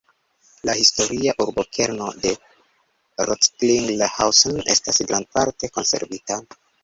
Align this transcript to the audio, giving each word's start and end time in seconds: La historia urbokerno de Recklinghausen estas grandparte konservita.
La 0.67 0.73
historia 0.83 1.35
urbokerno 1.43 2.07
de 2.23 2.31
Recklinghausen 3.29 4.57
estas 4.77 4.99
grandparte 5.11 5.73
konservita. 5.79 6.43